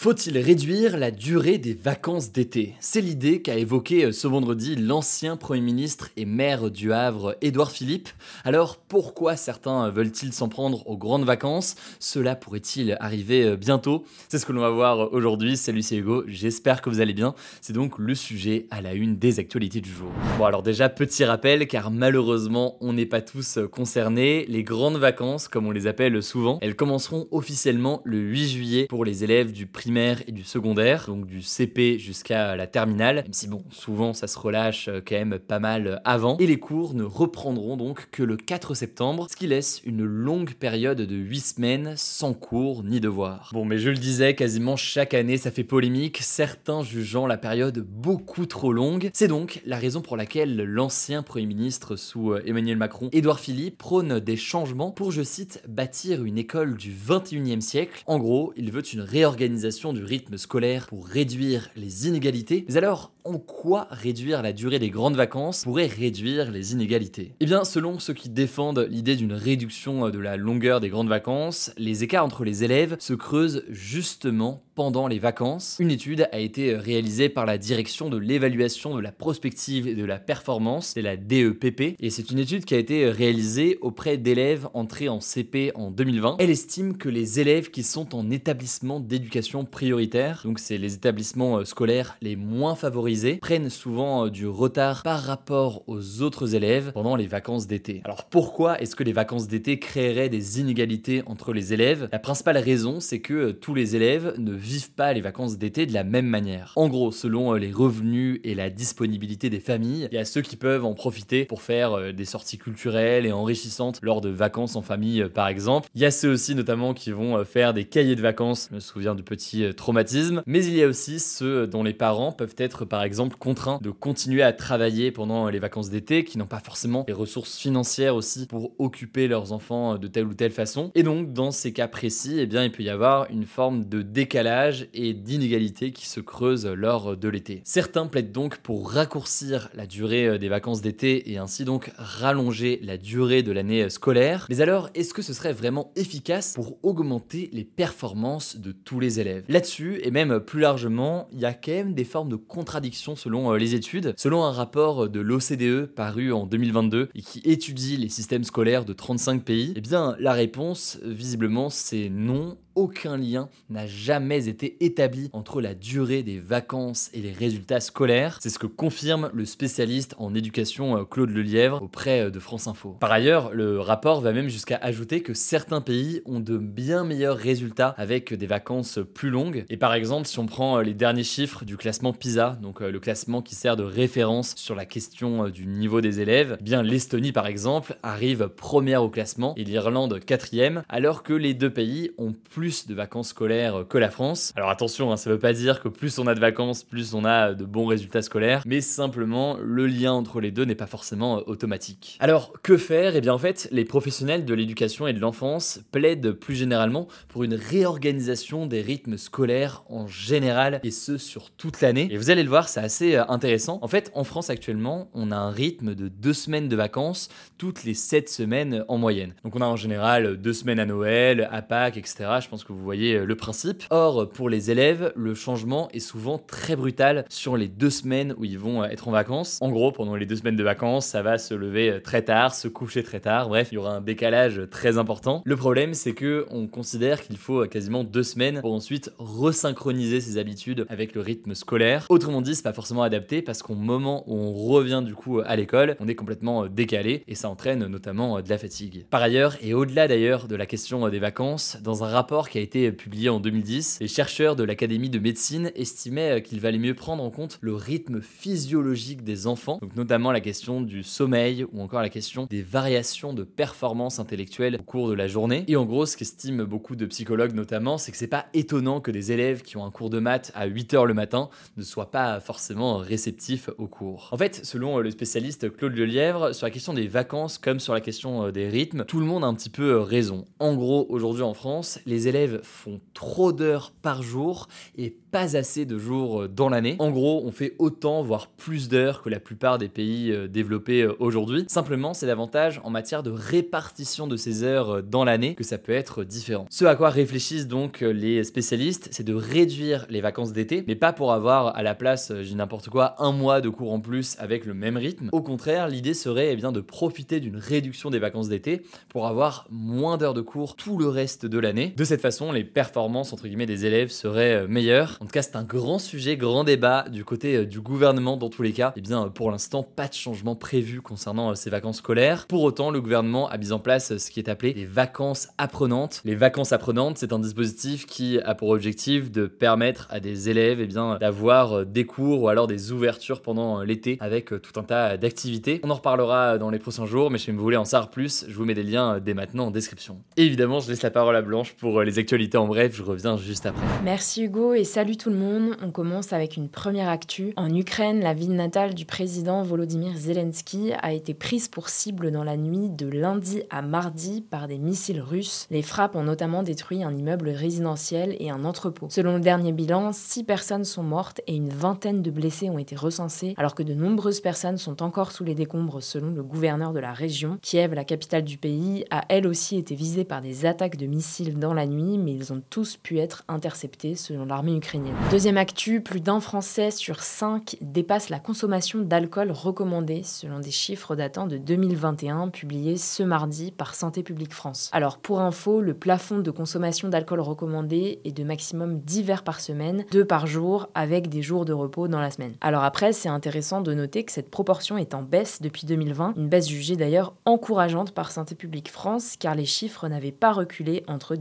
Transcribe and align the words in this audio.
Faut-il 0.00 0.38
réduire 0.38 0.96
la 0.96 1.10
durée 1.10 1.58
des 1.58 1.74
vacances 1.74 2.30
d'été? 2.30 2.76
C'est 2.78 3.00
l'idée 3.00 3.42
qu'a 3.42 3.56
évoquée 3.56 4.04
euh, 4.04 4.12
ce 4.12 4.28
vendredi 4.28 4.76
l'ancien 4.76 5.36
Premier 5.36 5.60
ministre 5.60 6.10
et 6.16 6.24
maire 6.24 6.70
du 6.70 6.92
Havre, 6.92 7.34
Édouard 7.40 7.72
Philippe. 7.72 8.08
Alors 8.44 8.76
pourquoi 8.76 9.34
certains 9.34 9.90
veulent-ils 9.90 10.32
s'en 10.32 10.48
prendre 10.48 10.86
aux 10.86 10.96
grandes 10.96 11.24
vacances? 11.24 11.74
Cela 11.98 12.36
pourrait-il 12.36 12.96
arriver 13.00 13.42
euh, 13.42 13.56
bientôt? 13.56 14.04
C'est 14.28 14.38
ce 14.38 14.46
que 14.46 14.52
l'on 14.52 14.60
va 14.60 14.70
voir 14.70 15.12
aujourd'hui. 15.12 15.56
Salut, 15.56 15.82
c'est 15.82 15.96
Hugo, 15.96 16.22
j'espère 16.28 16.80
que 16.80 16.90
vous 16.90 17.00
allez 17.00 17.12
bien. 17.12 17.34
C'est 17.60 17.72
donc 17.72 17.98
le 17.98 18.14
sujet 18.14 18.68
à 18.70 18.80
la 18.80 18.94
une 18.94 19.18
des 19.18 19.40
actualités 19.40 19.80
du 19.80 19.90
jour. 19.90 20.12
Bon 20.38 20.44
alors 20.44 20.62
déjà, 20.62 20.88
petit 20.88 21.24
rappel, 21.24 21.66
car 21.66 21.90
malheureusement 21.90 22.76
on 22.80 22.92
n'est 22.92 23.04
pas 23.04 23.20
tous 23.20 23.58
euh, 23.58 23.66
concernés. 23.66 24.46
Les 24.46 24.62
grandes 24.62 24.98
vacances, 24.98 25.48
comme 25.48 25.66
on 25.66 25.72
les 25.72 25.88
appelle 25.88 26.22
souvent, 26.22 26.60
elles 26.62 26.76
commenceront 26.76 27.26
officiellement 27.32 28.00
le 28.04 28.18
8 28.18 28.48
juillet 28.48 28.86
pour 28.88 29.04
les 29.04 29.24
élèves 29.24 29.50
du 29.50 29.66
et 29.96 30.32
du 30.32 30.44
secondaire, 30.44 31.06
donc 31.06 31.26
du 31.26 31.40
CP 31.40 31.98
jusqu'à 31.98 32.56
la 32.56 32.66
terminale, 32.66 33.16
même 33.16 33.32
si 33.32 33.48
bon, 33.48 33.62
souvent 33.70 34.12
ça 34.12 34.26
se 34.26 34.38
relâche 34.38 34.88
euh, 34.88 35.00
quand 35.06 35.14
même 35.14 35.38
pas 35.38 35.60
mal 35.60 36.02
avant, 36.04 36.36
et 36.38 36.46
les 36.46 36.58
cours 36.58 36.92
ne 36.92 37.04
reprendront 37.04 37.78
donc 37.78 38.08
que 38.10 38.22
le 38.22 38.36
4 38.36 38.74
septembre, 38.74 39.28
ce 39.30 39.36
qui 39.36 39.46
laisse 39.46 39.80
une 39.84 40.04
longue 40.04 40.52
période 40.52 41.00
de 41.00 41.16
8 41.16 41.40
semaines 41.40 41.94
sans 41.96 42.34
cours 42.34 42.84
ni 42.84 43.00
devoirs. 43.00 43.50
Bon, 43.54 43.64
mais 43.64 43.78
je 43.78 43.88
le 43.88 43.96
disais, 43.96 44.34
quasiment 44.34 44.76
chaque 44.76 45.14
année 45.14 45.38
ça 45.38 45.50
fait 45.50 45.64
polémique, 45.64 46.18
certains 46.20 46.82
jugeant 46.82 47.26
la 47.26 47.38
période 47.38 47.78
beaucoup 47.78 48.44
trop 48.44 48.74
longue. 48.74 49.08
C'est 49.14 49.28
donc 49.28 49.62
la 49.64 49.78
raison 49.78 50.02
pour 50.02 50.18
laquelle 50.18 50.56
l'ancien 50.56 51.22
Premier 51.22 51.46
ministre 51.46 51.96
sous 51.96 52.32
euh, 52.32 52.42
Emmanuel 52.44 52.76
Macron, 52.76 53.08
Édouard 53.12 53.40
Philippe, 53.40 53.78
prône 53.78 54.20
des 54.20 54.36
changements 54.36 54.90
pour, 54.90 55.12
je 55.12 55.22
cite, 55.22 55.62
bâtir 55.66 56.24
une 56.24 56.36
école 56.36 56.76
du 56.76 56.92
21e 56.92 57.62
siècle. 57.62 58.02
En 58.06 58.18
gros, 58.18 58.52
il 58.56 58.70
veut 58.70 58.82
une 58.92 59.00
réorganisation 59.00 59.77
du 59.78 60.02
rythme 60.02 60.36
scolaire 60.36 60.86
pour 60.88 61.06
réduire 61.06 61.70
les 61.76 62.08
inégalités. 62.08 62.64
Mais 62.68 62.76
alors, 62.76 63.12
en 63.24 63.38
quoi 63.38 63.86
réduire 63.90 64.42
la 64.42 64.52
durée 64.52 64.80
des 64.80 64.90
grandes 64.90 65.14
vacances 65.14 65.62
pourrait 65.62 65.86
réduire 65.86 66.50
les 66.50 66.72
inégalités? 66.72 67.34
Eh 67.38 67.46
bien, 67.46 67.64
selon 67.64 68.00
ceux 68.00 68.14
qui 68.14 68.28
défendent 68.28 68.88
l'idée 68.90 69.14
d'une 69.14 69.34
réduction 69.34 70.10
de 70.10 70.18
la 70.18 70.36
longueur 70.36 70.80
des 70.80 70.88
grandes 70.88 71.08
vacances, 71.08 71.72
les 71.78 72.02
écarts 72.02 72.24
entre 72.24 72.44
les 72.44 72.64
élèves 72.64 72.96
se 72.98 73.14
creusent 73.14 73.64
justement 73.68 74.64
pendant 74.74 75.08
les 75.08 75.18
vacances. 75.18 75.76
Une 75.80 75.90
étude 75.90 76.28
a 76.30 76.38
été 76.38 76.76
réalisée 76.76 77.28
par 77.28 77.46
la 77.46 77.58
direction 77.58 78.08
de 78.08 78.16
l'évaluation 78.16 78.94
de 78.94 79.00
la 79.00 79.10
prospective 79.10 79.88
et 79.88 79.94
de 79.94 80.04
la 80.04 80.18
performance, 80.18 80.92
c'est 80.94 81.02
la 81.02 81.16
DEPP, 81.16 81.96
et 81.98 82.10
c'est 82.10 82.30
une 82.30 82.38
étude 82.38 82.64
qui 82.64 82.74
a 82.74 82.78
été 82.78 83.10
réalisée 83.10 83.78
auprès 83.80 84.18
d'élèves 84.18 84.68
entrés 84.74 85.08
en 85.08 85.18
CP 85.20 85.72
en 85.74 85.90
2020. 85.90 86.36
Elle 86.38 86.50
estime 86.50 86.96
que 86.96 87.08
les 87.08 87.40
élèves 87.40 87.70
qui 87.70 87.82
sont 87.82 88.14
en 88.14 88.30
établissement 88.30 89.00
d'éducation 89.00 89.64
prioritaire, 89.70 90.42
donc 90.44 90.58
c'est 90.58 90.78
les 90.78 90.94
établissements 90.94 91.58
euh, 91.58 91.64
scolaires 91.64 92.16
les 92.20 92.36
moins 92.36 92.74
favorisés, 92.74 93.36
prennent 93.36 93.70
souvent 93.70 94.26
euh, 94.26 94.30
du 94.30 94.46
retard 94.46 95.02
par 95.02 95.22
rapport 95.22 95.82
aux 95.86 96.22
autres 96.22 96.54
élèves 96.54 96.92
pendant 96.92 97.16
les 97.16 97.26
vacances 97.26 97.66
d'été. 97.66 98.00
Alors 98.04 98.24
pourquoi 98.24 98.80
est-ce 98.80 98.96
que 98.96 99.04
les 99.04 99.12
vacances 99.12 99.48
d'été 99.48 99.78
créeraient 99.78 100.28
des 100.28 100.60
inégalités 100.60 101.22
entre 101.26 101.52
les 101.52 101.72
élèves? 101.72 102.08
La 102.12 102.18
principale 102.18 102.58
raison, 102.58 103.00
c'est 103.00 103.20
que 103.20 103.34
euh, 103.34 103.52
tous 103.52 103.74
les 103.74 103.96
élèves 103.96 104.34
ne 104.38 104.52
vivent 104.52 104.92
pas 104.92 105.12
les 105.12 105.20
vacances 105.20 105.58
d'été 105.58 105.86
de 105.86 105.92
la 105.92 106.04
même 106.04 106.26
manière. 106.26 106.72
En 106.76 106.88
gros, 106.88 107.12
selon 107.12 107.54
les 107.54 107.72
revenus 107.72 108.40
et 108.44 108.54
la 108.54 108.70
disponibilité 108.70 109.50
des 109.50 109.60
familles, 109.60 110.08
il 110.10 110.14
y 110.14 110.18
a 110.18 110.24
ceux 110.24 110.42
qui 110.42 110.56
peuvent 110.56 110.84
en 110.84 110.94
profiter 110.94 111.44
pour 111.44 111.62
faire 111.62 112.12
des 112.12 112.24
sorties 112.24 112.58
culturelles 112.58 113.26
et 113.26 113.32
enrichissantes 113.32 114.00
lors 114.02 114.20
de 114.20 114.28
vacances 114.28 114.76
en 114.76 114.82
famille 114.82 115.26
par 115.34 115.48
exemple. 115.48 115.88
Il 115.94 116.00
y 116.00 116.04
a 116.04 116.10
ceux 116.10 116.30
aussi 116.30 116.54
notamment 116.54 116.94
qui 116.94 117.10
vont 117.10 117.44
faire 117.44 117.74
des 117.74 117.84
cahiers 117.84 118.16
de 118.16 118.22
vacances, 118.22 118.68
je 118.70 118.76
me 118.76 118.80
souviens 118.80 119.14
du 119.14 119.22
petit 119.22 119.57
traumatisme, 119.76 120.42
mais 120.46 120.64
il 120.64 120.76
y 120.76 120.82
a 120.82 120.86
aussi 120.86 121.20
ceux 121.20 121.66
dont 121.66 121.82
les 121.82 121.94
parents 121.94 122.32
peuvent 122.32 122.54
être 122.58 122.84
par 122.84 123.02
exemple 123.02 123.36
contraints 123.38 123.78
de 123.82 123.90
continuer 123.90 124.42
à 124.42 124.52
travailler 124.52 125.10
pendant 125.10 125.48
les 125.48 125.58
vacances 125.58 125.90
d'été, 125.90 126.24
qui 126.24 126.38
n'ont 126.38 126.46
pas 126.46 126.60
forcément 126.60 127.04
les 127.06 127.14
ressources 127.14 127.56
financières 127.58 128.14
aussi 128.14 128.46
pour 128.46 128.72
occuper 128.78 129.28
leurs 129.28 129.52
enfants 129.52 129.98
de 129.98 130.08
telle 130.08 130.26
ou 130.26 130.34
telle 130.34 130.52
façon. 130.52 130.90
Et 130.94 131.02
donc 131.02 131.32
dans 131.32 131.50
ces 131.50 131.72
cas 131.72 131.88
précis, 131.88 132.36
eh 132.38 132.46
bien 132.46 132.64
il 132.64 132.72
peut 132.72 132.82
y 132.82 132.90
avoir 132.90 133.30
une 133.30 133.44
forme 133.44 133.84
de 133.84 134.02
décalage 134.02 134.88
et 134.94 135.14
d'inégalités 135.14 135.92
qui 135.92 136.06
se 136.06 136.20
creusent 136.20 136.66
lors 136.66 137.16
de 137.16 137.28
l'été. 137.28 137.62
Certains 137.64 138.06
plaident 138.06 138.32
donc 138.32 138.58
pour 138.58 138.90
raccourcir 138.90 139.70
la 139.74 139.86
durée 139.86 140.26
euh, 140.26 140.38
des 140.38 140.48
vacances 140.48 140.82
d'été 140.82 141.30
et 141.30 141.38
ainsi 141.38 141.64
donc 141.64 141.90
rallonger 141.96 142.80
la 142.82 142.96
durée 142.96 143.42
de 143.42 143.52
l'année 143.52 143.84
euh, 143.84 143.88
scolaire. 143.88 144.46
Mais 144.48 144.60
alors, 144.60 144.90
est-ce 144.94 145.14
que 145.14 145.22
ce 145.22 145.32
serait 145.32 145.52
vraiment 145.52 145.92
efficace 145.96 146.54
pour 146.54 146.78
augmenter 146.82 147.50
les 147.52 147.64
performances 147.64 148.56
de 148.56 148.72
tous 148.72 149.00
les 149.00 149.20
élèves? 149.20 149.44
Là-dessus, 149.48 150.00
et 150.02 150.10
même 150.10 150.40
plus 150.40 150.60
largement, 150.60 151.28
il 151.32 151.40
y 151.40 151.46
a 151.46 151.54
quand 151.54 151.72
même 151.72 151.94
des 151.94 152.04
formes 152.04 152.28
de 152.28 152.36
contradiction 152.36 153.16
selon 153.16 153.52
euh, 153.52 153.56
les 153.56 153.74
études. 153.74 154.12
Selon 154.16 154.44
un 154.44 154.52
rapport 154.52 155.08
de 155.08 155.20
l'OCDE 155.20 155.86
paru 155.86 156.32
en 156.32 156.46
2022 156.46 157.08
et 157.14 157.22
qui 157.22 157.40
étudie 157.44 157.96
les 157.96 158.10
systèmes 158.10 158.44
scolaires 158.44 158.84
de 158.84 158.92
35 158.92 159.42
pays, 159.42 159.72
eh 159.74 159.80
bien 159.80 160.16
la 160.18 160.32
réponse, 160.34 160.98
visiblement, 161.02 161.70
c'est 161.70 162.10
non 162.10 162.58
aucun 162.78 163.16
lien 163.16 163.48
n'a 163.70 163.88
jamais 163.88 164.48
été 164.48 164.76
établi 164.84 165.30
entre 165.32 165.60
la 165.60 165.74
durée 165.74 166.22
des 166.22 166.38
vacances 166.38 167.10
et 167.12 167.20
les 167.20 167.32
résultats 167.32 167.80
scolaires. 167.80 168.38
C'est 168.40 168.50
ce 168.50 168.58
que 168.60 168.68
confirme 168.68 169.30
le 169.34 169.44
spécialiste 169.44 170.14
en 170.18 170.32
éducation 170.32 170.96
euh, 170.96 171.04
Claude 171.04 171.30
Lelièvre 171.30 171.82
auprès 171.82 172.20
euh, 172.20 172.30
de 172.30 172.38
France 172.38 172.68
Info. 172.68 172.96
Par 173.00 173.10
ailleurs, 173.10 173.52
le 173.52 173.80
rapport 173.80 174.20
va 174.20 174.32
même 174.32 174.48
jusqu'à 174.48 174.76
ajouter 174.76 175.22
que 175.22 175.34
certains 175.34 175.80
pays 175.80 176.22
ont 176.24 176.38
de 176.38 176.56
bien 176.56 177.02
meilleurs 177.02 177.36
résultats 177.36 177.96
avec 177.98 178.32
des 178.32 178.46
vacances 178.46 179.00
plus 179.12 179.30
longues. 179.30 179.64
Et 179.70 179.76
par 179.76 179.92
exemple, 179.94 180.28
si 180.28 180.38
on 180.38 180.46
prend 180.46 180.78
euh, 180.78 180.82
les 180.82 180.94
derniers 180.94 181.24
chiffres 181.24 181.64
du 181.64 181.76
classement 181.76 182.12
PISA, 182.12 182.60
donc 182.62 182.78
le 182.78 183.00
classement 183.00 183.42
qui 183.42 183.56
sert 183.56 183.74
de 183.74 183.82
référence 183.82 184.54
sur 184.54 184.76
la 184.76 184.86
question 184.86 185.48
du 185.48 185.66
niveau 185.66 186.00
des 186.00 186.20
élèves, 186.20 186.56
eh 186.60 186.62
bien 186.62 186.84
l'Estonie 186.84 187.32
par 187.32 187.48
exemple 187.48 187.96
arrive 188.04 188.48
première 188.48 189.02
au 189.02 189.08
classement 189.08 189.54
et 189.56 189.64
l'Irlande 189.64 190.20
quatrième, 190.20 190.84
alors 190.88 191.24
que 191.24 191.32
les 191.32 191.54
deux 191.54 191.70
pays 191.70 192.12
ont 192.18 192.34
plus 192.50 192.67
de 192.86 192.94
vacances 192.94 193.28
scolaires 193.28 193.84
que 193.88 193.98
la 193.98 194.10
France. 194.10 194.52
Alors 194.56 194.70
attention, 194.70 195.12
hein, 195.12 195.16
ça 195.16 195.30
veut 195.30 195.38
pas 195.38 195.52
dire 195.52 195.80
que 195.80 195.88
plus 195.88 196.18
on 196.18 196.26
a 196.26 196.34
de 196.34 196.40
vacances, 196.40 196.84
plus 196.84 197.14
on 197.14 197.24
a 197.24 197.54
de 197.54 197.64
bons 197.64 197.86
résultats 197.86 198.22
scolaires, 198.22 198.62
mais 198.66 198.80
simplement 198.80 199.56
le 199.60 199.86
lien 199.86 200.12
entre 200.12 200.40
les 200.40 200.50
deux 200.50 200.64
n'est 200.64 200.74
pas 200.74 200.86
forcément 200.86 201.38
euh, 201.38 201.42
automatique. 201.46 202.16
Alors 202.20 202.52
que 202.62 202.76
faire? 202.76 203.16
Eh 203.16 203.20
bien 203.20 203.32
en 203.32 203.38
fait, 203.38 203.68
les 203.72 203.84
professionnels 203.84 204.44
de 204.44 204.54
l'éducation 204.54 205.06
et 205.06 205.12
de 205.12 205.20
l'enfance 205.20 205.80
plaident 205.90 206.32
plus 206.32 206.54
généralement 206.54 207.08
pour 207.28 207.44
une 207.44 207.54
réorganisation 207.54 208.66
des 208.66 208.82
rythmes 208.82 209.16
scolaires 209.16 209.84
en 209.88 210.06
général 210.06 210.80
et 210.82 210.90
ce 210.90 211.18
sur 211.18 211.50
toute 211.50 211.80
l'année. 211.80 212.08
Et 212.10 212.16
vous 212.16 212.30
allez 212.30 212.42
le 212.42 212.48
voir, 212.48 212.68
c'est 212.68 212.80
assez 212.80 213.16
euh, 213.16 213.24
intéressant. 213.28 213.78
En 213.82 213.88
fait, 213.88 214.10
en 214.14 214.24
France 214.24 214.50
actuellement, 214.50 215.10
on 215.14 215.30
a 215.30 215.36
un 215.36 215.50
rythme 215.50 215.94
de 215.94 216.08
deux 216.08 216.32
semaines 216.32 216.68
de 216.68 216.76
vacances 216.76 217.28
toutes 217.56 217.84
les 217.84 217.94
sept 217.94 218.28
semaines 218.28 218.84
en 218.88 218.98
moyenne. 218.98 219.34
Donc 219.44 219.56
on 219.56 219.60
a 219.60 219.66
en 219.66 219.76
général 219.76 220.36
deux 220.36 220.52
semaines 220.52 220.78
à 220.78 220.86
Noël, 220.86 221.48
à 221.50 221.62
Pâques, 221.62 221.96
etc. 221.96 222.30
Je 222.40 222.48
pense 222.48 222.57
que 222.64 222.72
vous 222.72 222.82
voyez 222.82 223.14
euh, 223.14 223.24
le 223.24 223.36
principe. 223.36 223.84
Or, 223.90 224.28
pour 224.28 224.48
les 224.48 224.70
élèves, 224.70 225.12
le 225.16 225.34
changement 225.34 225.88
est 225.92 226.00
souvent 226.00 226.38
très 226.38 226.76
brutal 226.76 227.24
sur 227.28 227.56
les 227.56 227.68
deux 227.68 227.90
semaines 227.90 228.34
où 228.38 228.44
ils 228.44 228.58
vont 228.58 228.82
euh, 228.82 228.86
être 228.86 229.08
en 229.08 229.10
vacances. 229.10 229.58
En 229.60 229.70
gros, 229.70 229.92
pendant 229.92 230.14
les 230.14 230.26
deux 230.26 230.36
semaines 230.36 230.56
de 230.56 230.62
vacances, 230.62 231.06
ça 231.06 231.22
va 231.22 231.38
se 231.38 231.54
lever 231.54 231.90
euh, 231.90 232.00
très 232.00 232.22
tard, 232.22 232.54
se 232.54 232.68
coucher 232.68 233.02
très 233.02 233.20
tard. 233.20 233.48
Bref, 233.48 233.68
il 233.72 233.76
y 233.76 233.78
aura 233.78 233.94
un 233.94 234.00
décalage 234.00 234.62
très 234.70 234.98
important. 234.98 235.42
Le 235.44 235.56
problème, 235.56 235.94
c'est 235.94 236.14
que 236.14 236.46
on 236.50 236.66
considère 236.66 237.22
qu'il 237.22 237.36
faut 237.36 237.66
quasiment 237.66 238.04
deux 238.04 238.22
semaines 238.22 238.60
pour 238.60 238.72
ensuite 238.72 239.12
resynchroniser 239.18 240.20
ses 240.20 240.38
habitudes 240.38 240.86
avec 240.88 241.14
le 241.14 241.20
rythme 241.20 241.54
scolaire. 241.54 242.06
Autrement 242.08 242.42
dit, 242.42 242.54
c'est 242.54 242.62
pas 242.62 242.72
forcément 242.72 243.02
adapté 243.02 243.42
parce 243.42 243.62
qu'au 243.62 243.74
moment 243.74 244.24
où 244.26 244.36
on 244.36 244.52
revient 244.52 245.02
du 245.04 245.14
coup 245.14 245.40
à 245.40 245.56
l'école, 245.56 245.96
on 246.00 246.08
est 246.08 246.14
complètement 246.14 246.66
décalé 246.66 247.24
et 247.26 247.34
ça 247.34 247.48
entraîne 247.48 247.86
notamment 247.86 248.40
de 248.40 248.48
la 248.48 248.58
fatigue. 248.58 249.06
Par 249.10 249.22
ailleurs, 249.22 249.56
et 249.62 249.74
au-delà 249.74 250.08
d'ailleurs 250.08 250.48
de 250.48 250.56
la 250.56 250.66
question 250.66 251.08
des 251.08 251.18
vacances, 251.18 251.78
dans 251.82 252.04
un 252.04 252.08
rapport 252.08 252.37
qui 252.46 252.58
a 252.58 252.60
été 252.60 252.92
publié 252.92 253.28
en 253.28 253.40
2010, 253.40 253.98
les 254.00 254.08
chercheurs 254.08 254.54
de 254.54 254.62
l'Académie 254.62 255.10
de 255.10 255.18
médecine 255.18 255.72
estimaient 255.74 256.42
qu'il 256.42 256.60
valait 256.60 256.78
mieux 256.78 256.94
prendre 256.94 257.22
en 257.22 257.30
compte 257.30 257.58
le 257.60 257.74
rythme 257.74 258.20
physiologique 258.20 259.24
des 259.24 259.46
enfants, 259.46 259.78
donc 259.82 259.96
notamment 259.96 260.30
la 260.30 260.40
question 260.40 260.80
du 260.80 261.02
sommeil 261.02 261.66
ou 261.72 261.82
encore 261.82 262.02
la 262.02 262.08
question 262.08 262.46
des 262.48 262.62
variations 262.62 263.32
de 263.32 263.42
performance 263.44 264.18
intellectuelle 264.18 264.76
au 264.80 264.82
cours 264.82 265.08
de 265.08 265.14
la 265.14 265.26
journée. 265.26 265.64
Et 265.66 265.76
en 265.76 265.84
gros, 265.84 266.06
ce 266.06 266.16
qu'estiment 266.16 266.64
beaucoup 266.64 266.96
de 266.96 267.06
psychologues 267.06 267.54
notamment, 267.54 267.98
c'est 267.98 268.12
que 268.12 268.18
c'est 268.18 268.26
pas 268.26 268.46
étonnant 268.54 269.00
que 269.00 269.10
des 269.10 269.32
élèves 269.32 269.62
qui 269.62 269.76
ont 269.76 269.84
un 269.84 269.90
cours 269.90 270.10
de 270.10 270.18
maths 270.18 270.52
à 270.54 270.68
8h 270.68 271.04
le 271.04 271.14
matin 271.14 271.48
ne 271.76 271.82
soient 271.82 272.10
pas 272.10 272.40
forcément 272.40 272.98
réceptifs 272.98 273.70
au 273.78 273.86
cours. 273.86 274.28
En 274.32 274.36
fait, 274.36 274.60
selon 274.64 274.98
le 274.98 275.10
spécialiste 275.10 275.74
Claude 275.74 275.94
Lelièvre, 275.94 276.54
sur 276.54 276.66
la 276.66 276.70
question 276.70 276.92
des 276.92 277.06
vacances 277.06 277.58
comme 277.58 277.80
sur 277.80 277.94
la 277.94 278.00
question 278.00 278.46
euh, 278.46 278.52
des 278.52 278.68
rythmes, 278.68 279.04
tout 279.04 279.20
le 279.20 279.26
monde 279.26 279.44
a 279.44 279.46
un 279.46 279.54
petit 279.54 279.70
peu 279.70 279.92
euh, 279.92 280.00
raison. 280.00 280.44
En 280.58 280.74
gros, 280.74 281.06
aujourd'hui 281.08 281.42
en 281.42 281.54
France, 281.54 281.98
les 282.06 282.27
élèves 282.28 282.60
font 282.62 283.00
trop 283.14 283.52
d'heures 283.52 283.92
par 284.02 284.22
jour 284.22 284.68
et 284.96 285.16
pas 285.30 285.56
assez 285.56 285.84
de 285.84 285.98
jours 285.98 286.42
euh, 286.42 286.48
dans 286.48 286.68
l'année. 286.68 286.96
En 286.98 287.10
gros, 287.10 287.42
on 287.44 287.50
fait 287.50 287.74
autant, 287.78 288.22
voire 288.22 288.48
plus 288.48 288.88
d'heures 288.88 289.22
que 289.22 289.28
la 289.28 289.40
plupart 289.40 289.78
des 289.78 289.88
pays 289.88 290.30
euh, 290.30 290.48
développés 290.48 291.02
euh, 291.02 291.16
aujourd'hui. 291.18 291.64
Simplement, 291.68 292.14
c'est 292.14 292.26
davantage 292.26 292.80
en 292.84 292.90
matière 292.90 293.22
de 293.22 293.30
répartition 293.30 294.26
de 294.26 294.36
ces 294.36 294.62
heures 294.62 295.02
dans 295.02 295.24
l'année 295.24 295.54
que 295.54 295.64
ça 295.64 295.78
peut 295.78 295.92
être 295.92 296.24
différent. 296.24 296.66
Ce 296.70 296.84
à 296.84 296.96
quoi 296.96 297.10
réfléchissent 297.10 297.66
donc 297.66 298.00
les 298.00 298.44
spécialistes, 298.44 299.08
c'est 299.10 299.24
de 299.24 299.34
réduire 299.34 300.06
les 300.08 300.20
vacances 300.20 300.52
d'été, 300.52 300.84
mais 300.86 300.94
pas 300.94 301.12
pour 301.12 301.32
avoir 301.32 301.76
à 301.76 301.82
la 301.82 301.94
place, 301.94 302.32
j'ai 302.42 302.54
n'importe 302.54 302.88
quoi, 302.88 303.14
un 303.18 303.32
mois 303.32 303.60
de 303.60 303.68
cours 303.68 303.92
en 303.92 304.00
plus 304.00 304.36
avec 304.38 304.64
le 304.64 304.74
même 304.74 304.96
rythme. 304.96 305.28
Au 305.32 305.42
contraire, 305.42 305.88
l'idée 305.88 306.14
serait 306.14 306.52
eh 306.52 306.56
bien, 306.56 306.72
de 306.72 306.80
profiter 306.80 307.40
d'une 307.40 307.56
réduction 307.56 308.10
des 308.10 308.18
vacances 308.18 308.48
d'été 308.48 308.82
pour 309.08 309.26
avoir 309.26 309.66
moins 309.70 310.16
d'heures 310.16 310.34
de 310.34 310.40
cours 310.40 310.76
tout 310.76 310.98
le 310.98 311.08
reste 311.08 311.46
de 311.46 311.58
l'année. 311.58 311.92
De 311.96 312.04
cette 312.04 312.17
façon, 312.18 312.52
les 312.52 312.64
performances 312.64 313.32
entre 313.32 313.46
guillemets 313.46 313.66
des 313.66 313.86
élèves 313.86 314.10
seraient 314.10 314.66
meilleures 314.66 314.98
en 315.20 315.26
tout 315.26 315.32
cas, 315.32 315.42
c'est 315.42 315.56
un 315.56 315.64
grand 315.64 315.98
sujet, 315.98 316.36
grand 316.36 316.64
débat 316.64 317.06
du 317.10 317.24
côté 317.24 317.56
euh, 317.56 317.66
du 317.66 317.80
gouvernement 317.80 318.36
dans 318.36 318.48
tous 318.48 318.62
les 318.62 318.72
cas. 318.72 318.90
Et 318.96 318.98
eh 318.98 319.00
bien, 319.00 319.26
euh, 319.26 319.28
pour 319.28 319.50
l'instant, 319.50 319.82
pas 319.82 320.08
de 320.08 320.14
changement 320.14 320.54
prévu 320.54 321.00
concernant 321.00 321.50
euh, 321.50 321.54
ces 321.54 321.70
vacances 321.70 321.98
scolaires. 321.98 322.46
Pour 322.46 322.62
autant, 322.62 322.90
le 322.90 323.00
gouvernement 323.00 323.48
a 323.48 323.58
mis 323.58 323.72
en 323.72 323.78
place 323.78 324.16
ce 324.16 324.30
qui 324.30 324.40
est 324.40 324.48
appelé 324.48 324.72
les 324.74 324.84
vacances 324.84 325.48
apprenantes. 325.58 326.20
Les 326.24 326.34
vacances 326.34 326.72
apprenantes, 326.72 327.18
c'est 327.18 327.32
un 327.32 327.38
dispositif 327.38 328.06
qui 328.06 328.38
a 328.40 328.54
pour 328.54 328.70
objectif 328.70 329.30
de 329.30 329.46
permettre 329.46 330.06
à 330.10 330.20
des 330.20 330.48
élèves 330.48 330.80
et 330.80 330.84
eh 330.84 330.86
bien, 330.86 331.18
d'avoir 331.18 331.84
des 331.84 332.04
cours 332.04 332.42
ou 332.42 332.48
alors 332.48 332.66
des 332.66 332.92
ouvertures 332.92 333.42
pendant 333.42 333.82
l'été 333.82 334.16
avec 334.20 334.46
tout 334.48 334.80
un 334.80 334.82
tas 334.82 335.16
d'activités. 335.16 335.80
On 335.82 335.90
en 335.90 335.94
reparlera 335.94 336.58
dans 336.58 336.70
les 336.70 336.78
prochains 336.78 337.06
jours, 337.06 337.30
mais 337.30 337.38
si 337.38 337.50
vous 337.50 337.58
voulez 337.58 337.76
en 337.76 337.84
savoir 337.84 338.10
plus, 338.10 338.44
je 338.48 338.54
vous 338.54 338.64
mets 338.64 338.74
des 338.74 338.82
liens 338.82 339.20
dès 339.20 339.34
maintenant 339.34 339.66
en 339.66 339.70
description. 339.70 340.18
Et 340.36 340.44
évidemment, 340.44 340.80
je 340.80 340.88
laisse 340.88 341.02
la 341.02 341.10
parole 341.10 341.36
à 341.36 341.42
Blanche 341.42 341.74
pour 341.74 342.02
les 342.08 342.18
actualités 342.18 342.56
en 342.56 342.66
bref, 342.66 342.94
je 342.94 343.02
reviens 343.02 343.36
juste 343.36 343.66
après. 343.66 343.84
Merci 344.02 344.44
Hugo 344.44 344.72
et 344.72 344.84
salut 344.84 345.18
tout 345.18 345.28
le 345.28 345.36
monde, 345.36 345.76
on 345.82 345.90
commence 345.90 346.32
avec 346.32 346.56
une 346.56 346.70
première 346.70 347.10
actu. 347.10 347.52
En 347.56 347.74
Ukraine, 347.74 348.20
la 348.20 348.32
ville 348.32 348.54
natale 348.54 348.94
du 348.94 349.04
président 349.04 349.62
Volodymyr 349.62 350.16
Zelensky 350.16 350.92
a 351.02 351.12
été 351.12 351.34
prise 351.34 351.68
pour 351.68 351.90
cible 351.90 352.30
dans 352.30 352.44
la 352.44 352.56
nuit 352.56 352.88
de 352.88 353.06
lundi 353.06 353.62
à 353.68 353.82
mardi 353.82 354.40
par 354.40 354.68
des 354.68 354.78
missiles 354.78 355.20
russes. 355.20 355.66
Les 355.70 355.82
frappes 355.82 356.16
ont 356.16 356.22
notamment 356.22 356.62
détruit 356.62 357.04
un 357.04 357.14
immeuble 357.14 357.50
résidentiel 357.50 358.34
et 358.40 358.48
un 358.48 358.64
entrepôt. 358.64 359.08
Selon 359.10 359.34
le 359.34 359.40
dernier 359.40 359.72
bilan, 359.72 360.12
six 360.14 360.44
personnes 360.44 360.84
sont 360.84 361.02
mortes 361.02 361.42
et 361.46 361.54
une 361.54 361.68
vingtaine 361.68 362.22
de 362.22 362.30
blessés 362.30 362.70
ont 362.70 362.78
été 362.78 362.96
recensés, 362.96 363.52
alors 363.58 363.74
que 363.74 363.82
de 363.82 363.92
nombreuses 363.92 364.40
personnes 364.40 364.78
sont 364.78 365.02
encore 365.02 365.30
sous 365.30 365.44
les 365.44 365.54
décombres 365.54 366.02
selon 366.02 366.30
le 366.30 366.42
gouverneur 366.42 366.94
de 366.94 367.00
la 367.00 367.12
région. 367.12 367.58
Kiev, 367.60 367.92
la 367.92 368.04
capitale 368.04 368.44
du 368.44 368.56
pays, 368.56 369.04
a 369.10 369.26
elle 369.28 369.46
aussi 369.46 369.76
été 369.76 369.94
visée 369.94 370.24
par 370.24 370.40
des 370.40 370.64
attaques 370.64 370.96
de 370.96 371.04
missiles 371.04 371.58
dans 371.58 371.74
la 371.74 371.84
nuit, 371.84 371.97
mais 371.98 372.32
ils 372.32 372.52
ont 372.52 372.62
tous 372.70 372.96
pu 372.96 373.18
être 373.18 373.44
interceptés 373.48 374.14
selon 374.14 374.44
l'armée 374.44 374.76
ukrainienne. 374.76 375.14
Deuxième 375.30 375.56
actu, 375.56 376.00
plus 376.00 376.20
d'un 376.20 376.40
Français 376.40 376.90
sur 376.90 377.20
cinq 377.20 377.76
dépasse 377.80 378.28
la 378.28 378.38
consommation 378.38 379.00
d'alcool 379.00 379.50
recommandée 379.50 380.22
selon 380.22 380.60
des 380.60 380.70
chiffres 380.70 381.16
datant 381.16 381.46
de 381.46 381.58
2021 381.58 382.48
publiés 382.48 382.96
ce 382.96 383.22
mardi 383.22 383.72
par 383.72 383.94
Santé 383.94 384.22
publique 384.22 384.54
France. 384.54 384.90
Alors 384.92 385.18
pour 385.18 385.40
info, 385.40 385.80
le 385.80 385.94
plafond 385.94 386.38
de 386.38 386.50
consommation 386.50 387.08
d'alcool 387.08 387.40
recommandé 387.40 388.20
est 388.24 388.32
de 388.32 388.44
maximum 388.44 389.00
10 389.00 389.22
verres 389.22 389.44
par 389.44 389.60
semaine, 389.60 390.04
2 390.12 390.24
par 390.24 390.46
jour 390.46 390.88
avec 390.94 391.28
des 391.28 391.42
jours 391.42 391.64
de 391.64 391.72
repos 391.72 392.08
dans 392.08 392.20
la 392.20 392.30
semaine. 392.30 392.54
Alors 392.60 392.84
après, 392.84 393.12
c'est 393.12 393.28
intéressant 393.28 393.80
de 393.80 393.94
noter 393.94 394.24
que 394.24 394.32
cette 394.32 394.50
proportion 394.50 394.98
est 394.98 395.14
en 395.14 395.22
baisse 395.22 395.60
depuis 395.60 395.86
2020, 395.86 396.34
une 396.36 396.48
baisse 396.48 396.68
jugée 396.68 396.96
d'ailleurs 396.96 397.34
encourageante 397.44 398.12
par 398.12 398.30
Santé 398.30 398.54
publique 398.54 398.90
France 398.90 399.36
car 399.38 399.54
les 399.54 399.64
chiffres 399.64 400.08
n'avaient 400.08 400.32
pas 400.32 400.52
reculé 400.52 401.04
entre 401.08 401.36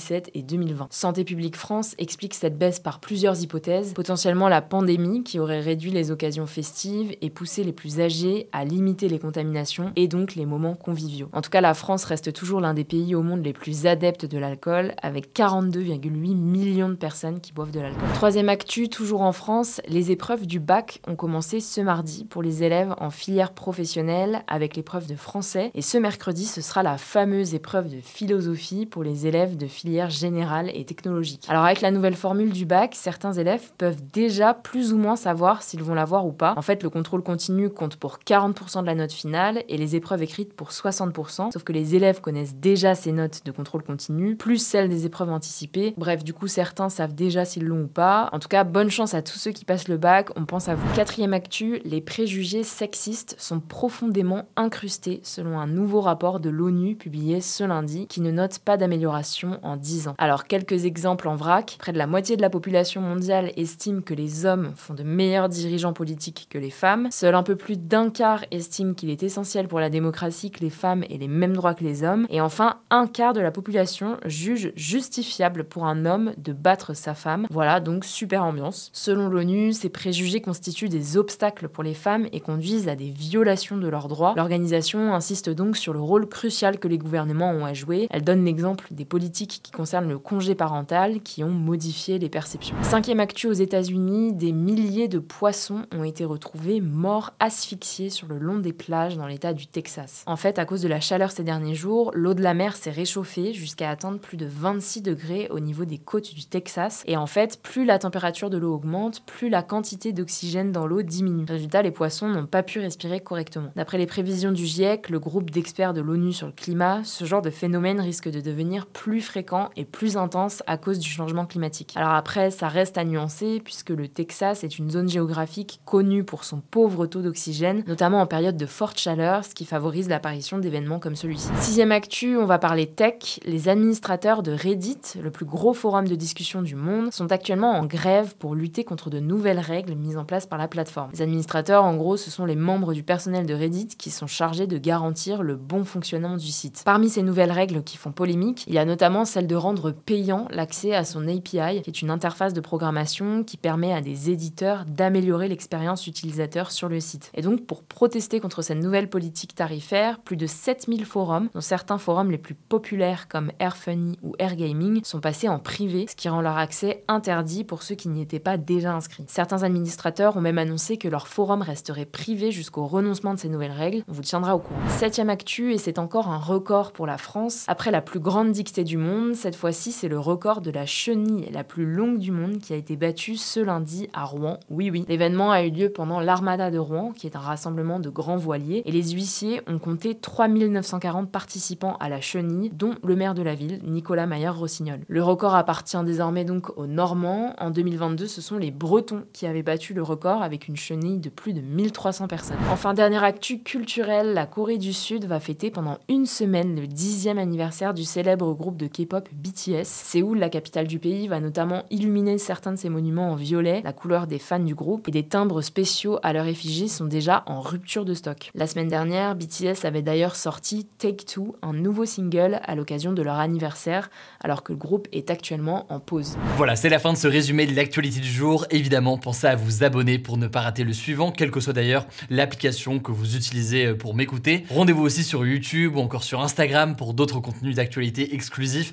2017 0.00 0.30
et 0.34 0.42
2020. 0.42 0.88
Santé 0.90 1.24
publique 1.24 1.56
France 1.56 1.94
explique 1.98 2.34
cette 2.34 2.58
baisse 2.58 2.80
par 2.80 3.00
plusieurs 3.00 3.42
hypothèses. 3.42 3.92
Potentiellement 3.92 4.48
la 4.48 4.62
pandémie 4.62 5.22
qui 5.22 5.38
aurait 5.38 5.60
réduit 5.60 5.90
les 5.90 6.10
occasions 6.10 6.46
festives 6.46 7.14
et 7.20 7.30
poussé 7.30 7.62
les 7.64 7.72
plus 7.72 8.00
âgés 8.00 8.48
à 8.52 8.64
limiter 8.64 9.08
les 9.08 9.18
contaminations 9.18 9.92
et 9.96 10.08
donc 10.08 10.34
les 10.34 10.46
moments 10.46 10.74
conviviaux. 10.74 11.28
En 11.32 11.42
tout 11.42 11.50
cas, 11.50 11.60
la 11.60 11.74
France 11.74 12.04
reste 12.04 12.32
toujours 12.32 12.60
l'un 12.60 12.74
des 12.74 12.84
pays 12.84 13.14
au 13.14 13.22
monde 13.22 13.44
les 13.44 13.52
plus 13.52 13.86
adeptes 13.86 14.24
de 14.24 14.38
l'alcool 14.38 14.94
avec 15.02 15.34
42,8 15.36 16.34
millions 16.34 16.88
de 16.88 16.94
personnes 16.94 17.40
qui 17.40 17.52
boivent 17.52 17.70
de 17.70 17.80
l'alcool. 17.80 18.08
Troisième 18.14 18.48
actu, 18.48 18.88
toujours 18.88 19.20
en 19.20 19.32
France, 19.32 19.80
les 19.86 20.10
épreuves 20.10 20.46
du 20.46 20.60
bac 20.60 21.00
ont 21.06 21.16
commencé 21.16 21.60
ce 21.60 21.80
mardi 21.80 22.24
pour 22.24 22.42
les 22.42 22.62
élèves 22.62 22.94
en 22.98 23.10
filière 23.10 23.52
professionnelle 23.52 24.42
avec 24.46 24.76
l'épreuve 24.76 25.06
de 25.06 25.16
français 25.16 25.70
et 25.74 25.82
ce 25.82 25.98
mercredi, 25.98 26.46
ce 26.46 26.60
sera 26.60 26.82
la 26.82 26.96
fameuse 26.96 27.54
épreuve 27.54 27.88
de 27.88 28.00
philosophie 28.00 28.86
pour 28.86 29.02
les 29.02 29.26
élèves 29.26 29.56
de 29.56 29.66
filière 29.66 29.89
générale 30.08 30.70
et 30.74 30.84
technologique. 30.84 31.46
Alors 31.48 31.64
avec 31.64 31.80
la 31.80 31.90
nouvelle 31.90 32.14
formule 32.14 32.52
du 32.52 32.66
bac, 32.66 32.94
certains 32.94 33.32
élèves 33.32 33.72
peuvent 33.78 34.00
déjà 34.12 34.54
plus 34.54 34.92
ou 34.92 34.98
moins 34.98 35.16
savoir 35.16 35.62
s'ils 35.62 35.82
vont 35.82 35.94
l'avoir 35.94 36.26
ou 36.26 36.32
pas. 36.32 36.54
En 36.56 36.62
fait, 36.62 36.82
le 36.82 36.90
contrôle 36.90 37.22
continu 37.22 37.70
compte 37.70 37.96
pour 37.96 38.18
40% 38.24 38.82
de 38.82 38.86
la 38.86 38.94
note 38.94 39.12
finale 39.12 39.62
et 39.68 39.76
les 39.76 39.96
épreuves 39.96 40.22
écrites 40.22 40.54
pour 40.54 40.70
60%, 40.70 41.52
sauf 41.52 41.62
que 41.62 41.72
les 41.72 41.94
élèves 41.94 42.20
connaissent 42.20 42.54
déjà 42.54 42.94
ces 42.94 43.12
notes 43.12 43.42
de 43.44 43.52
contrôle 43.52 43.82
continu, 43.82 44.36
plus 44.36 44.58
celles 44.58 44.88
des 44.88 45.06
épreuves 45.06 45.30
anticipées. 45.30 45.94
Bref, 45.96 46.24
du 46.24 46.32
coup, 46.32 46.46
certains 46.46 46.88
savent 46.88 47.14
déjà 47.14 47.44
s'ils 47.44 47.64
l'ont 47.64 47.82
ou 47.82 47.88
pas. 47.88 48.28
En 48.32 48.38
tout 48.38 48.48
cas, 48.48 48.64
bonne 48.64 48.90
chance 48.90 49.14
à 49.14 49.22
tous 49.22 49.38
ceux 49.38 49.52
qui 49.52 49.64
passent 49.64 49.88
le 49.88 49.96
bac, 49.96 50.28
on 50.36 50.44
pense 50.44 50.68
à 50.68 50.74
vous. 50.74 50.94
Quatrième 50.94 51.34
actu, 51.34 51.80
les 51.84 52.00
préjugés 52.00 52.62
sexistes 52.62 53.34
sont 53.38 53.60
profondément 53.60 54.44
incrustés 54.56 55.20
selon 55.22 55.58
un 55.58 55.66
nouveau 55.66 56.00
rapport 56.00 56.40
de 56.40 56.50
l'ONU 56.50 56.96
publié 56.96 57.40
ce 57.40 57.64
lundi 57.64 58.06
qui 58.06 58.20
ne 58.20 58.30
note 58.30 58.58
pas 58.58 58.76
d'amélioration 58.76 59.58
en 59.62 59.76
10 59.80 60.08
ans. 60.08 60.14
Alors, 60.18 60.44
quelques 60.44 60.84
exemples 60.84 61.28
en 61.28 61.36
vrac, 61.36 61.76
près 61.78 61.92
de 61.92 61.98
la 61.98 62.06
moitié 62.06 62.36
de 62.36 62.42
la 62.42 62.50
population 62.50 63.00
mondiale 63.00 63.52
estime 63.56 64.02
que 64.02 64.14
les 64.14 64.46
hommes 64.46 64.72
font 64.76 64.94
de 64.94 65.02
meilleurs 65.02 65.48
dirigeants 65.48 65.92
politiques 65.92 66.46
que 66.50 66.58
les 66.58 66.70
femmes. 66.70 67.08
Seul 67.10 67.34
un 67.34 67.42
peu 67.42 67.56
plus 67.56 67.76
d'un 67.76 68.10
quart 68.10 68.44
estime 68.50 68.94
qu'il 68.94 69.10
est 69.10 69.22
essentiel 69.22 69.68
pour 69.68 69.80
la 69.80 69.90
démocratie 69.90 70.50
que 70.50 70.60
les 70.60 70.70
femmes 70.70 71.04
aient 71.10 71.18
les 71.18 71.28
mêmes 71.28 71.54
droits 71.54 71.74
que 71.74 71.84
les 71.84 72.04
hommes. 72.04 72.26
Et 72.30 72.40
enfin, 72.40 72.76
un 72.90 73.06
quart 73.06 73.32
de 73.32 73.40
la 73.40 73.50
population 73.50 74.18
juge 74.26 74.72
justifiable 74.76 75.64
pour 75.64 75.86
un 75.86 76.06
homme 76.06 76.32
de 76.36 76.52
battre 76.52 76.94
sa 76.94 77.14
femme. 77.14 77.46
Voilà, 77.50 77.80
donc 77.80 78.04
super 78.04 78.44
ambiance. 78.44 78.90
Selon 78.92 79.28
l'ONU, 79.28 79.72
ces 79.72 79.88
préjugés 79.88 80.40
constituent 80.40 80.88
des 80.88 81.16
obstacles 81.16 81.68
pour 81.68 81.82
les 81.82 81.94
femmes 81.94 82.26
et 82.32 82.40
conduisent 82.40 82.88
à 82.88 82.96
des 82.96 83.10
violations 83.10 83.76
de 83.76 83.88
leurs 83.88 84.08
droits. 84.08 84.34
L'organisation 84.36 85.14
insiste 85.14 85.50
donc 85.50 85.76
sur 85.76 85.92
le 85.92 86.00
rôle 86.00 86.28
crucial 86.28 86.78
que 86.78 86.88
les 86.88 86.98
gouvernements 86.98 87.50
ont 87.50 87.64
à 87.64 87.74
jouer. 87.74 88.06
Elle 88.10 88.24
donne 88.24 88.44
l'exemple 88.44 88.86
des 88.90 89.04
politiques 89.04 89.59
qui 89.62 89.72
concernent 89.72 90.08
le 90.08 90.18
congé 90.18 90.54
parental 90.54 91.20
qui 91.20 91.44
ont 91.44 91.50
modifié 91.50 92.18
les 92.18 92.28
perceptions 92.28 92.76
Cinquième 92.82 93.20
actu 93.20 93.46
aux 93.46 93.52
États-Unis, 93.52 94.32
des 94.32 94.52
milliers 94.52 95.08
de 95.08 95.18
poissons 95.18 95.86
ont 95.92 96.04
été 96.04 96.24
retrouvés 96.24 96.80
morts 96.80 97.32
asphyxiés 97.40 98.10
sur 98.10 98.26
le 98.26 98.38
long 98.38 98.58
des 98.58 98.72
plages 98.72 99.16
dans 99.16 99.26
l'État 99.26 99.52
du 99.52 99.66
Texas. 99.66 100.24
En 100.26 100.36
fait, 100.36 100.58
à 100.58 100.64
cause 100.64 100.82
de 100.82 100.88
la 100.88 101.00
chaleur 101.00 101.30
ces 101.30 101.44
derniers 101.44 101.74
jours, 101.74 102.10
l'eau 102.14 102.34
de 102.34 102.42
la 102.42 102.54
mer 102.54 102.76
s'est 102.76 102.90
réchauffée 102.90 103.52
jusqu'à 103.52 103.90
atteindre 103.90 104.18
plus 104.18 104.36
de 104.36 104.46
26 104.46 105.02
degrés 105.02 105.48
au 105.50 105.60
niveau 105.60 105.84
des 105.84 105.98
côtes 105.98 106.34
du 106.34 106.46
Texas. 106.46 107.02
Et 107.06 107.16
en 107.16 107.26
fait, 107.26 107.60
plus 107.62 107.84
la 107.84 107.98
température 107.98 108.50
de 108.50 108.56
l'eau 108.56 108.74
augmente, 108.74 109.24
plus 109.26 109.48
la 109.48 109.62
quantité 109.62 110.12
d'oxygène 110.12 110.72
dans 110.72 110.86
l'eau 110.86 111.02
diminue. 111.02 111.44
Résultat, 111.48 111.82
les 111.82 111.90
poissons 111.90 112.28
n'ont 112.28 112.46
pas 112.46 112.62
pu 112.62 112.80
respirer 112.80 113.20
correctement. 113.20 113.70
D'après 113.76 113.98
les 113.98 114.06
prévisions 114.06 114.52
du 114.52 114.66
GIEC, 114.66 115.10
le 115.10 115.18
groupe 115.18 115.50
d'experts 115.50 115.94
de 115.94 116.00
l'ONU 116.00 116.32
sur 116.32 116.46
le 116.46 116.52
climat, 116.52 117.02
ce 117.04 117.24
genre 117.24 117.42
de 117.42 117.50
phénomène 117.50 118.00
risque 118.00 118.30
de 118.30 118.40
devenir 118.40 118.86
plus 118.86 119.20
fréquent 119.20 119.49
et 119.76 119.84
plus 119.84 120.16
intense 120.16 120.62
à 120.66 120.76
cause 120.76 120.98
du 120.98 121.08
changement 121.08 121.46
climatique. 121.46 121.92
Alors 121.96 122.12
après, 122.12 122.50
ça 122.50 122.68
reste 122.68 122.98
à 122.98 123.04
nuancer 123.04 123.60
puisque 123.64 123.90
le 123.90 124.08
Texas 124.08 124.64
est 124.64 124.78
une 124.78 124.90
zone 124.90 125.08
géographique 125.08 125.80
connue 125.84 126.24
pour 126.24 126.44
son 126.44 126.60
pauvre 126.60 127.06
taux 127.06 127.22
d'oxygène, 127.22 127.82
notamment 127.86 128.20
en 128.20 128.26
période 128.26 128.56
de 128.56 128.66
forte 128.66 128.98
chaleur, 128.98 129.44
ce 129.44 129.54
qui 129.54 129.64
favorise 129.64 130.08
l'apparition 130.08 130.58
d'événements 130.58 130.98
comme 130.98 131.16
celui-ci. 131.16 131.48
Sixième 131.58 131.92
actu, 131.92 132.36
on 132.36 132.46
va 132.46 132.58
parler 132.58 132.86
tech. 132.86 133.40
Les 133.44 133.68
administrateurs 133.68 134.42
de 134.42 134.52
Reddit, 134.52 135.00
le 135.20 135.30
plus 135.30 135.46
gros 135.46 135.74
forum 135.74 136.06
de 136.06 136.14
discussion 136.14 136.62
du 136.62 136.74
monde, 136.74 137.12
sont 137.12 137.32
actuellement 137.32 137.72
en 137.72 137.86
grève 137.86 138.36
pour 138.36 138.54
lutter 138.54 138.84
contre 138.84 139.10
de 139.10 139.20
nouvelles 139.20 139.58
règles 139.58 139.94
mises 139.94 140.16
en 140.16 140.24
place 140.24 140.46
par 140.46 140.58
la 140.58 140.68
plateforme. 140.68 141.10
Les 141.12 141.22
administrateurs, 141.22 141.84
en 141.84 141.96
gros, 141.96 142.16
ce 142.16 142.30
sont 142.30 142.44
les 142.44 142.56
membres 142.56 142.94
du 142.94 143.02
personnel 143.02 143.46
de 143.46 143.54
Reddit 143.54 143.88
qui 143.98 144.10
sont 144.10 144.26
chargés 144.26 144.66
de 144.66 144.78
garantir 144.78 145.42
le 145.42 145.56
bon 145.56 145.84
fonctionnement 145.84 146.36
du 146.36 146.46
site. 146.46 146.82
Parmi 146.84 147.08
ces 147.08 147.22
nouvelles 147.22 147.52
règles 147.52 147.82
qui 147.82 147.96
font 147.96 148.12
polémique, 148.12 148.64
il 148.66 148.74
y 148.74 148.78
a 148.78 148.84
notamment 148.84 149.24
celle 149.24 149.39
de 149.46 149.56
rendre 149.56 149.90
payant 149.90 150.46
l'accès 150.50 150.94
à 150.94 151.04
son 151.04 151.28
API, 151.28 151.82
qui 151.82 151.90
est 151.90 152.02
une 152.02 152.10
interface 152.10 152.52
de 152.54 152.60
programmation 152.60 153.44
qui 153.44 153.56
permet 153.56 153.92
à 153.92 154.00
des 154.00 154.30
éditeurs 154.30 154.84
d'améliorer 154.86 155.48
l'expérience 155.48 156.06
utilisateur 156.06 156.70
sur 156.70 156.88
le 156.88 157.00
site. 157.00 157.30
Et 157.34 157.42
donc, 157.42 157.66
pour 157.66 157.82
protester 157.82 158.40
contre 158.40 158.62
cette 158.62 158.78
nouvelle 158.78 159.08
politique 159.08 159.54
tarifaire, 159.54 160.20
plus 160.20 160.36
de 160.36 160.46
7000 160.46 161.04
forums, 161.04 161.48
dont 161.54 161.60
certains 161.60 161.98
forums 161.98 162.30
les 162.30 162.38
plus 162.38 162.54
populaires 162.54 163.28
comme 163.28 163.52
Airfunny 163.58 164.18
ou 164.22 164.34
Airgaming, 164.38 165.02
sont 165.04 165.20
passés 165.20 165.48
en 165.48 165.58
privé, 165.58 166.06
ce 166.08 166.16
qui 166.16 166.28
rend 166.28 166.40
leur 166.40 166.56
accès 166.56 167.04
interdit 167.08 167.64
pour 167.64 167.82
ceux 167.82 167.94
qui 167.94 168.08
n'y 168.08 168.22
étaient 168.22 168.38
pas 168.38 168.56
déjà 168.56 168.92
inscrits. 168.92 169.24
Certains 169.28 169.62
administrateurs 169.62 170.36
ont 170.36 170.40
même 170.40 170.58
annoncé 170.58 170.96
que 170.96 171.08
leur 171.08 171.28
forum 171.28 171.62
resterait 171.62 172.04
privé 172.04 172.50
jusqu'au 172.50 172.86
renoncement 172.86 173.34
de 173.34 173.38
ces 173.38 173.48
nouvelles 173.48 173.72
règles. 173.72 174.02
On 174.08 174.12
vous 174.12 174.22
tiendra 174.22 174.56
au 174.56 174.58
courant. 174.58 174.80
Septième 174.88 175.30
actu, 175.30 175.72
et 175.72 175.78
c'est 175.78 175.98
encore 175.98 176.28
un 176.28 176.38
record 176.38 176.92
pour 176.92 177.06
la 177.06 177.18
France. 177.18 177.64
Après 177.68 177.90
la 177.90 178.00
plus 178.00 178.20
grande 178.20 178.52
dictée 178.52 178.84
du 178.84 178.96
monde, 178.96 179.29
cette 179.34 179.56
fois-ci, 179.56 179.92
c'est 179.92 180.08
le 180.08 180.18
record 180.18 180.60
de 180.60 180.70
la 180.70 180.86
chenille 180.86 181.48
la 181.52 181.64
plus 181.64 181.86
longue 181.86 182.18
du 182.18 182.32
monde 182.32 182.58
qui 182.58 182.72
a 182.72 182.76
été 182.76 182.96
battue 182.96 183.36
ce 183.36 183.60
lundi 183.60 184.08
à 184.12 184.24
Rouen. 184.24 184.58
Oui, 184.70 184.90
oui. 184.90 185.04
L'événement 185.08 185.50
a 185.50 185.62
eu 185.62 185.70
lieu 185.70 185.90
pendant 185.90 186.20
l'Armada 186.20 186.70
de 186.70 186.78
Rouen, 186.78 187.12
qui 187.12 187.26
est 187.26 187.36
un 187.36 187.40
rassemblement 187.40 188.00
de 188.00 188.10
grands 188.10 188.36
voiliers, 188.36 188.82
et 188.84 188.92
les 188.92 189.10
huissiers 189.10 189.60
ont 189.66 189.78
compté 189.78 190.14
3940 190.14 191.30
participants 191.30 191.96
à 192.00 192.08
la 192.08 192.20
chenille, 192.20 192.70
dont 192.70 192.94
le 193.04 193.16
maire 193.16 193.34
de 193.34 193.42
la 193.42 193.54
ville, 193.54 193.80
Nicolas 193.84 194.26
Maillard-Rossignol. 194.26 195.00
Le 195.06 195.22
record 195.22 195.54
appartient 195.54 196.02
désormais 196.04 196.44
donc 196.44 196.76
aux 196.78 196.86
Normands. 196.86 197.54
En 197.58 197.70
2022, 197.70 198.26
ce 198.26 198.40
sont 198.40 198.58
les 198.58 198.70
Bretons 198.70 199.24
qui 199.32 199.46
avaient 199.46 199.62
battu 199.62 199.94
le 199.94 200.02
record 200.02 200.42
avec 200.42 200.68
une 200.68 200.76
chenille 200.76 201.18
de 201.18 201.28
plus 201.28 201.52
de 201.52 201.60
1300 201.60 202.28
personnes. 202.28 202.56
Enfin, 202.70 202.94
dernière 202.94 203.24
actu 203.24 203.62
culturelle, 203.62 204.34
la 204.34 204.46
Corée 204.46 204.78
du 204.78 204.92
Sud 204.92 205.24
va 205.24 205.40
fêter 205.40 205.70
pendant 205.70 205.98
une 206.08 206.26
semaine 206.26 206.80
le 206.80 206.86
dixième 206.86 207.38
anniversaire 207.38 207.94
du 207.94 208.04
célèbre 208.04 208.52
groupe 208.54 208.76
de 208.76 208.86
K-pop 208.86 209.19
BTS. 209.32 209.84
Séoul, 209.84 210.38
la 210.38 210.48
capitale 210.48 210.86
du 210.86 210.98
pays, 210.98 211.28
va 211.28 211.40
notamment 211.40 211.84
illuminer 211.90 212.38
certains 212.38 212.72
de 212.72 212.76
ses 212.76 212.88
monuments 212.88 213.32
en 213.32 213.34
violet, 213.34 213.80
la 213.84 213.92
couleur 213.92 214.26
des 214.26 214.38
fans 214.38 214.58
du 214.58 214.74
groupe, 214.74 215.08
et 215.08 215.10
des 215.10 215.22
timbres 215.22 215.62
spéciaux 215.62 216.18
à 216.22 216.32
leur 216.32 216.46
effigie 216.46 216.88
sont 216.88 217.04
déjà 217.04 217.42
en 217.46 217.60
rupture 217.60 218.04
de 218.04 218.14
stock. 218.14 218.50
La 218.54 218.66
semaine 218.66 218.88
dernière, 218.88 219.34
BTS 219.34 219.84
avait 219.84 220.02
d'ailleurs 220.02 220.36
sorti 220.36 220.86
Take 220.98 221.24
Two, 221.24 221.56
un 221.62 221.72
nouveau 221.72 222.04
single 222.04 222.60
à 222.64 222.74
l'occasion 222.74 223.12
de 223.12 223.22
leur 223.22 223.36
anniversaire, 223.36 224.10
alors 224.42 224.62
que 224.62 224.72
le 224.72 224.78
groupe 224.78 225.08
est 225.12 225.30
actuellement 225.30 225.86
en 225.92 226.00
pause. 226.00 226.36
Voilà, 226.56 226.76
c'est 226.76 226.88
la 226.88 226.98
fin 226.98 227.12
de 227.12 227.18
ce 227.18 227.28
résumé 227.28 227.66
de 227.66 227.74
l'actualité 227.74 228.20
du 228.20 228.30
jour. 228.30 228.66
Évidemment, 228.70 229.18
pensez 229.18 229.46
à 229.46 229.56
vous 229.56 229.84
abonner 229.84 230.18
pour 230.18 230.36
ne 230.36 230.46
pas 230.46 230.60
rater 230.60 230.84
le 230.84 230.92
suivant, 230.92 231.32
quelle 231.32 231.50
que 231.50 231.60
soit 231.60 231.72
d'ailleurs 231.72 232.06
l'application 232.28 232.98
que 232.98 233.12
vous 233.12 233.36
utilisez 233.36 233.94
pour 233.94 234.14
m'écouter. 234.14 234.64
Rendez-vous 234.70 235.02
aussi 235.02 235.24
sur 235.24 235.44
YouTube 235.44 235.96
ou 235.96 236.00
encore 236.00 236.24
sur 236.24 236.40
Instagram 236.40 236.96
pour 236.96 237.14
d'autres 237.14 237.40
contenus 237.40 237.76
d'actualité 237.76 238.34
exclusifs. 238.34 238.92